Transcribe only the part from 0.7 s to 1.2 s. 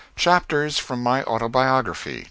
FROM